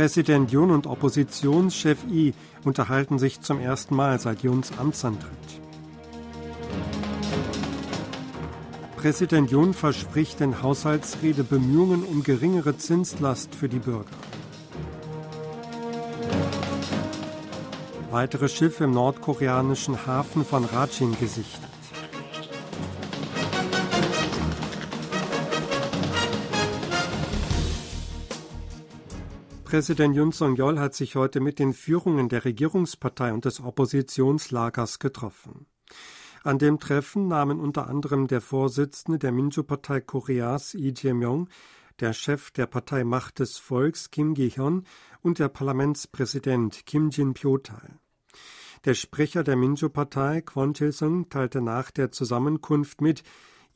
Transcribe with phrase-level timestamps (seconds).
[0.00, 2.32] Präsident Jun und Oppositionschef I
[2.64, 5.30] unterhalten sich zum ersten Mal seit Juns Amtsantritt.
[8.96, 14.06] Präsident Jun verspricht in Haushaltsrede Bemühungen um geringere Zinslast für die Bürger.
[18.10, 21.69] Weitere Schiffe im nordkoreanischen Hafen von Rachin gesichtet.
[29.70, 35.66] Präsident Yun Song-yeol hat sich heute mit den Führungen der Regierungspartei und des Oppositionslagers getroffen.
[36.42, 41.48] An dem Treffen nahmen unter anderem der Vorsitzende der Minju-Partei Koreas Lee Jae-myung,
[42.00, 44.86] der Chef der Partei Macht des Volks Kim Gi-hyun
[45.22, 48.00] und der Parlamentspräsident Kim Jin-pyo teil.
[48.84, 53.22] Der Sprecher der Minju-Partei Kwon Chil-sung teilte nach der Zusammenkunft mit,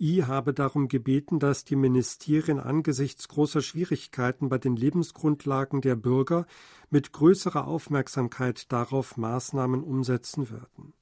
[0.00, 6.46] I habe darum gebeten, dass die Ministerien angesichts großer Schwierigkeiten bei den Lebensgrundlagen der Bürger
[6.90, 10.94] mit größerer Aufmerksamkeit darauf Maßnahmen umsetzen würden.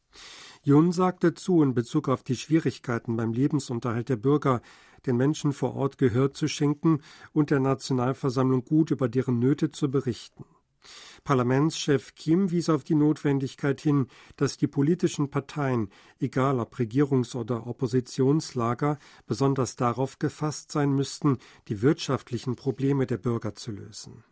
[0.62, 4.60] Jun sagte zu, in Bezug auf die Schwierigkeiten beim Lebensunterhalt der Bürger,
[5.06, 7.00] den Menschen vor Ort Gehör zu schenken
[7.32, 10.44] und der Nationalversammlung gut über deren Nöte zu berichten.
[11.24, 17.66] Parlamentschef Kim wies auf die Notwendigkeit hin, dass die politischen Parteien, egal ob Regierungs- oder
[17.66, 21.38] Oppositionslager, besonders darauf gefasst sein müssten,
[21.68, 24.24] die wirtschaftlichen Probleme der Bürger zu lösen.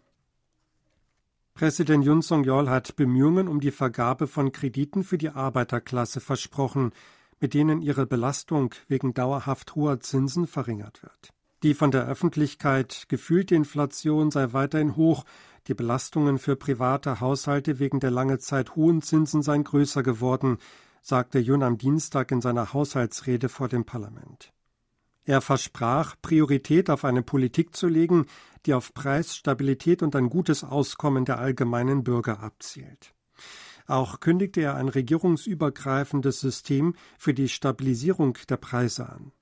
[1.54, 6.92] Präsident Yun Song-yeol hat Bemühungen um die Vergabe von Krediten für die Arbeiterklasse versprochen,
[7.38, 11.30] mit denen ihre Belastung wegen dauerhaft hoher Zinsen verringert wird.
[11.62, 15.24] Die von der Öffentlichkeit gefühlte Inflation sei weiterhin hoch
[15.68, 20.58] die Belastungen für private Haushalte wegen der lange Zeit hohen Zinsen seien größer geworden,
[21.02, 24.52] sagte Jun am Dienstag in seiner Haushaltsrede vor dem Parlament.
[25.24, 28.26] Er versprach, Priorität auf eine Politik zu legen,
[28.66, 33.14] die auf Preisstabilität und ein gutes Auskommen der allgemeinen Bürger abzielt.
[33.86, 39.32] Auch kündigte er ein regierungsübergreifendes System für die Stabilisierung der Preise an.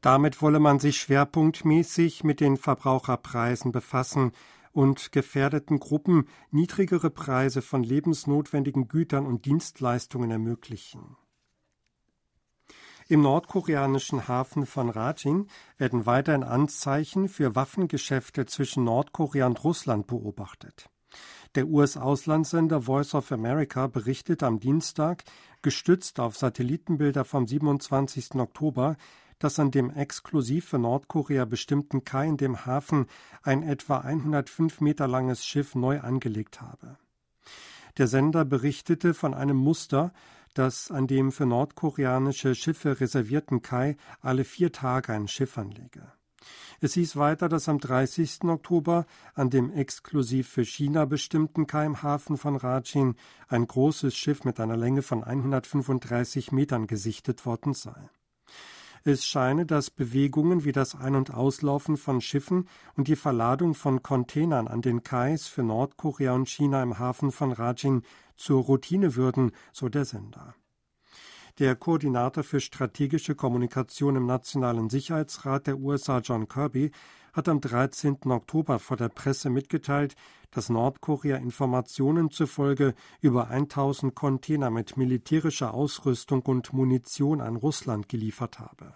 [0.00, 4.32] Damit wolle man sich schwerpunktmäßig mit den Verbraucherpreisen befassen,
[4.72, 11.16] und gefährdeten Gruppen niedrigere Preise von lebensnotwendigen Gütern und Dienstleistungen ermöglichen.
[13.08, 15.48] Im nordkoreanischen Hafen von Rajin
[15.78, 20.88] werden weiterhin Anzeichen für Waffengeschäfte zwischen Nordkorea und Russland beobachtet.
[21.56, 25.24] Der US-Auslandssender Voice of America berichtet am Dienstag,
[25.62, 28.36] gestützt auf Satellitenbilder vom 27.
[28.36, 28.96] Oktober,
[29.40, 33.06] dass an dem exklusiv für Nordkorea bestimmten Kai in dem Hafen
[33.42, 36.96] ein etwa 105 Meter langes Schiff neu angelegt habe.
[37.98, 40.12] Der Sender berichtete von einem Muster,
[40.54, 46.12] das an dem für nordkoreanische Schiffe reservierten Kai alle vier Tage ein Schiff anlege.
[46.80, 48.44] Es hieß weiter, dass am 30.
[48.44, 53.16] Oktober an dem exklusiv für China bestimmten Kai im Hafen von Rajin
[53.48, 58.10] ein großes Schiff mit einer Länge von 135 Metern gesichtet worden sei.
[59.02, 64.02] Es scheine, dass Bewegungen wie das Ein- und Auslaufen von Schiffen und die Verladung von
[64.02, 68.02] Containern an den Kais für Nordkorea und China im Hafen von Rajin
[68.36, 70.54] zur Routine würden, so der Sender.
[71.58, 76.90] Der Koordinator für strategische Kommunikation im Nationalen Sicherheitsrat der USA, John Kirby,
[77.32, 78.18] hat am 13.
[78.26, 80.16] Oktober vor der Presse mitgeteilt,
[80.50, 88.58] dass Nordkorea Informationen zufolge über 1000 Container mit militärischer Ausrüstung und Munition an Russland geliefert
[88.58, 88.94] habe.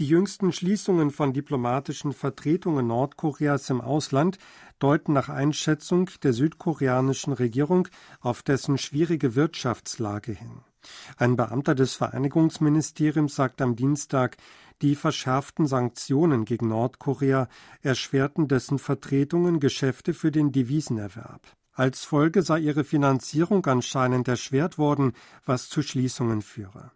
[0.00, 4.38] Die jüngsten Schließungen von diplomatischen Vertretungen Nordkoreas im Ausland
[4.80, 7.86] deuten nach Einschätzung der südkoreanischen Regierung
[8.20, 10.62] auf dessen schwierige Wirtschaftslage hin.
[11.16, 14.36] Ein Beamter des Vereinigungsministeriums sagt am Dienstag,
[14.82, 17.48] die verschärften Sanktionen gegen Nordkorea
[17.82, 21.42] erschwerten dessen Vertretungen Geschäfte für den Devisenerwerb.
[21.72, 25.12] Als Folge sei ihre Finanzierung anscheinend erschwert worden,
[25.44, 26.92] was zu Schließungen führe.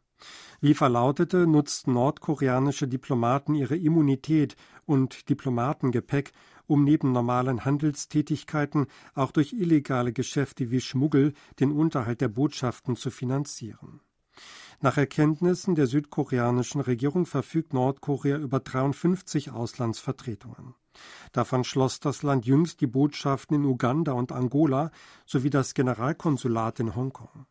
[0.61, 4.57] Wie verlautete, nutzten nordkoreanische Diplomaten ihre Immunität
[4.87, 6.33] und Diplomatengepäck,
[6.67, 13.11] um neben normalen Handelstätigkeiten auch durch illegale Geschäfte wie Schmuggel den Unterhalt der Botschaften zu
[13.11, 14.01] finanzieren.
[14.81, 20.75] Nach Erkenntnissen der südkoreanischen Regierung verfügt Nordkorea über 53 Auslandsvertretungen.
[21.33, 24.91] Davon schloss das Land jüngst die Botschaften in Uganda und Angola
[25.25, 27.47] sowie das Generalkonsulat in Hongkong.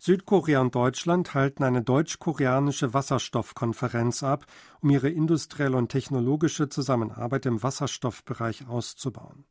[0.00, 4.46] Südkorea und Deutschland halten eine deutsch-koreanische Wasserstoffkonferenz ab,
[4.80, 9.44] um ihre industrielle und technologische Zusammenarbeit im Wasserstoffbereich auszubauen.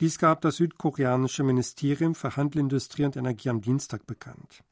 [0.00, 4.62] Dies gab das südkoreanische Ministerium für Handel, Industrie und Energie am Dienstag bekannt.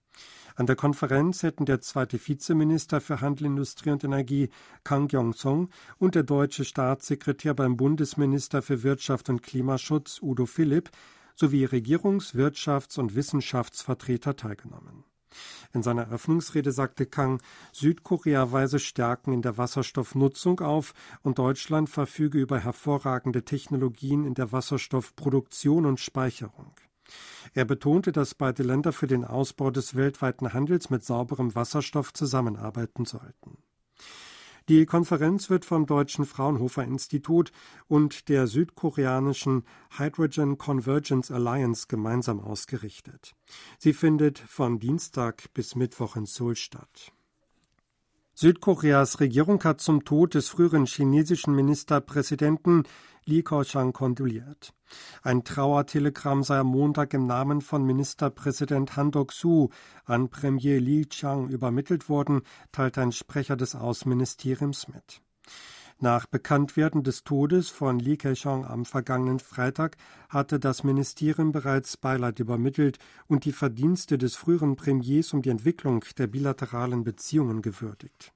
[0.57, 4.51] An der Konferenz hätten der zweite Vizeminister für Handel, Industrie und Energie
[4.85, 10.91] Kang Gyong-song und der deutsche Staatssekretär beim Bundesminister für Wirtschaft und Klimaschutz Udo Philipp
[11.35, 15.05] sowie Regierungs-, Wirtschafts- und Wissenschaftsvertreter teilgenommen.
[15.73, 17.43] In seiner Eröffnungsrede sagte Kang,
[17.73, 24.53] Südkorea weise Stärken in der Wasserstoffnutzung auf und Deutschland verfüge über hervorragende Technologien in der
[24.53, 26.75] Wasserstoffproduktion und Speicherung.
[27.53, 33.05] Er betonte, dass beide Länder für den Ausbau des weltweiten Handels mit sauberem Wasserstoff zusammenarbeiten
[33.05, 33.59] sollten.
[34.69, 37.53] Die Konferenz wird vom Deutschen Fraunhofer Institut
[37.87, 39.65] und der südkoreanischen
[39.97, 43.35] Hydrogen Convergence Alliance gemeinsam ausgerichtet.
[43.79, 47.14] Sie findet von Dienstag bis Mittwoch in Seoul statt.
[48.37, 52.83] Südkoreas Regierung hat zum Tod des früheren chinesischen Ministerpräsidenten
[53.25, 54.75] Li Keqiang kondoliert.
[55.23, 59.71] Ein Trauertelegramm sei am Montag im Namen von Ministerpräsident Han Dok-soo
[60.05, 62.43] an Premier Li Qiang übermittelt worden,
[62.73, 65.23] teilte ein Sprecher des Außenministeriums mit.
[66.05, 69.97] Nach Bekanntwerden des Todes von Li Keqiang am vergangenen Freitag
[70.29, 76.05] hatte das Ministerium bereits Beileid übermittelt und die Verdienste des früheren Premiers um die Entwicklung
[76.19, 78.35] der bilateralen Beziehungen gewürdigt.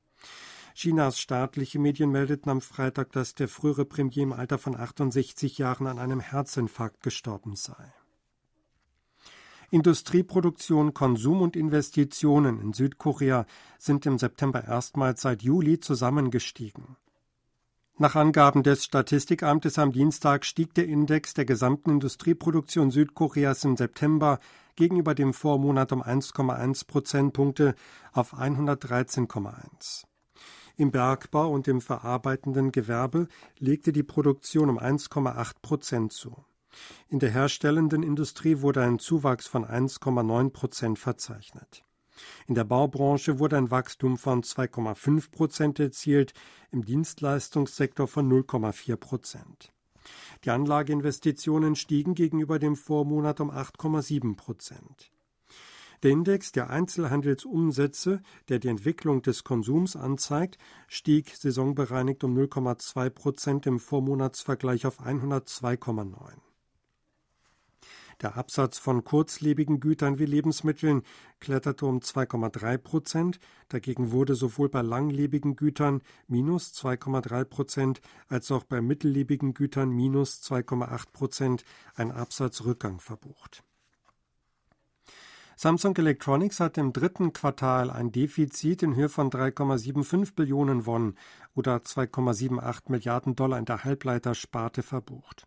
[0.73, 5.88] Chinas staatliche Medien meldeten am Freitag, dass der frühere Premier im Alter von 68 Jahren
[5.88, 7.93] an einem Herzinfarkt gestorben sei.
[9.70, 13.44] Industrieproduktion, Konsum und Investitionen in Südkorea
[13.76, 16.97] sind im September erstmals seit Juli zusammengestiegen.
[18.00, 24.38] Nach Angaben des Statistikamtes am Dienstag stieg der Index der gesamten Industrieproduktion Südkoreas im September
[24.76, 27.74] gegenüber dem Vormonat um 1,1 Prozentpunkte
[28.12, 30.04] auf 113,1.
[30.76, 33.26] Im Bergbau und im verarbeitenden Gewerbe
[33.58, 36.44] legte die Produktion um 1,8 Prozent zu.
[37.08, 41.82] In der herstellenden Industrie wurde ein Zuwachs von 1,9 Prozent verzeichnet.
[42.47, 46.35] In der Baubranche wurde ein Wachstum von 2,5 Prozent erzielt,
[46.70, 49.73] im Dienstleistungssektor von 0,4 Prozent.
[50.44, 55.11] Die Anlageinvestitionen stiegen gegenüber dem Vormonat um 8,7 Prozent.
[56.05, 60.56] Der Index der Einzelhandelsumsätze, der die Entwicklung des Konsums anzeigt,
[60.87, 66.47] stieg saisonbereinigt um 0,2 Prozent im Vormonatsvergleich auf 102,9.
[68.20, 71.03] Der Absatz von kurzlebigen Gütern wie Lebensmitteln
[71.38, 73.38] kletterte um 2,3 Prozent.
[73.69, 80.43] Dagegen wurde sowohl bei langlebigen Gütern minus 2,3 Prozent als auch bei mittellebigen Gütern minus
[80.43, 83.62] 2,8 Prozent ein Absatzrückgang verbucht.
[85.55, 91.15] Samsung Electronics hat im dritten Quartal ein Defizit in Höhe von 3,75 Billionen Won
[91.55, 95.47] oder 2,78 Milliarden Dollar in der Halbleitersparte verbucht.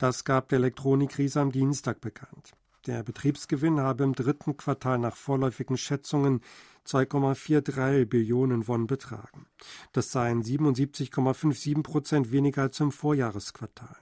[0.00, 2.52] Das gab der Elektronikkrise am Dienstag bekannt.
[2.86, 6.40] Der Betriebsgewinn habe im dritten Quartal nach vorläufigen Schätzungen
[6.86, 9.44] 2,43 Billionen Won betragen.
[9.92, 13.94] Das seien 77,57 Prozent weniger als im Vorjahresquartal.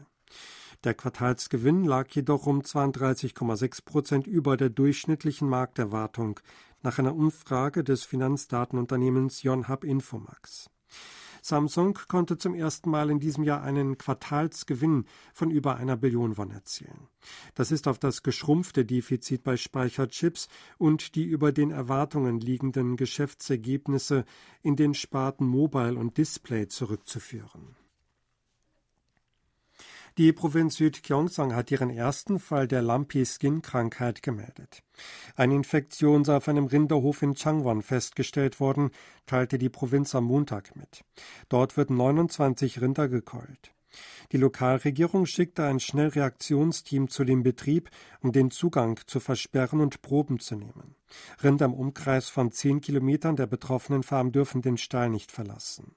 [0.84, 6.38] Der Quartalsgewinn lag jedoch um 32,6 Prozent über der durchschnittlichen Markterwartung
[6.80, 10.70] nach einer Umfrage des Finanzdatenunternehmens Yonhap Infomax.
[11.42, 16.50] Samsung konnte zum ersten Mal in diesem Jahr einen Quartalsgewinn von über einer Billion Won
[16.50, 17.08] erzielen.
[17.54, 20.48] Das ist auf das geschrumpfte Defizit bei Speicherchips
[20.78, 24.24] und die über den Erwartungen liegenden Geschäftsergebnisse
[24.62, 27.76] in den Sparten Mobile und Display zurückzuführen.
[30.18, 34.82] Die Provinz Südgyeongsang hat ihren ersten Fall der Lumpy-Skin-Krankheit gemeldet.
[35.36, 38.90] Eine Infektion sei auf einem Rinderhof in Changwon festgestellt worden,
[39.26, 41.04] teilte die Provinz am Montag mit.
[41.48, 43.70] Dort wird 29 Rinder gekeult.
[44.32, 47.90] Die Lokalregierung schickte ein Schnellreaktionsteam zu dem Betrieb,
[48.20, 50.94] um den Zugang zu versperren und Proben zu nehmen.
[51.42, 55.94] Rinder im Umkreis von zehn Kilometern der betroffenen Farm dürfen den Stall nicht verlassen.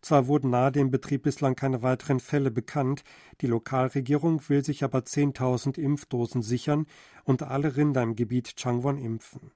[0.00, 3.04] Zwar wurden nahe dem Betrieb bislang keine weiteren Fälle bekannt,
[3.40, 6.86] die Lokalregierung will sich aber 10.000 Impfdosen sichern
[7.24, 9.52] und alle Rinder im Gebiet Changwon impfen.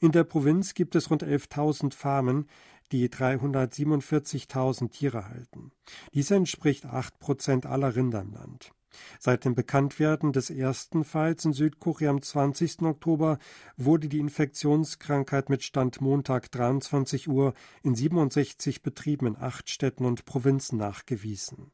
[0.00, 2.48] In der Provinz gibt es rund 11.000 Farmen,
[2.92, 5.72] die 347.000 Tiere halten.
[6.12, 8.72] Dies entspricht acht Prozent aller Rinder im Land.
[9.18, 12.82] Seit dem Bekanntwerden des ersten Falls in Südkorea am 20.
[12.82, 13.38] Oktober
[13.76, 20.26] wurde die Infektionskrankheit mit Stand Montag 23 Uhr in 67 Betrieben in acht Städten und
[20.26, 21.72] Provinzen nachgewiesen.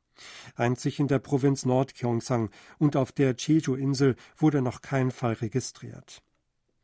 [0.57, 6.23] Einzig in der Provinz Nordgyeongsang und auf der Jeju-Insel wurde noch kein Fall registriert.